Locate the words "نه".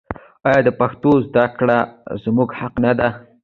2.85-2.91